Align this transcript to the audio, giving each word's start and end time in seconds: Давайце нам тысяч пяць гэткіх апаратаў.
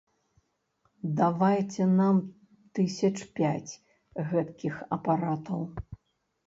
Давайце 1.19 1.83
нам 1.99 2.15
тысяч 2.79 3.13
пяць 3.41 3.73
гэткіх 4.33 4.75
апаратаў. 4.99 5.61